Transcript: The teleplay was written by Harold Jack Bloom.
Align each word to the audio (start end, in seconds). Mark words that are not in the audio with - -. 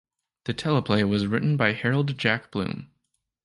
The 0.45 0.55
teleplay 0.55 1.07
was 1.07 1.27
written 1.27 1.57
by 1.57 1.73
Harold 1.73 2.17
Jack 2.17 2.49
Bloom. 2.49 2.89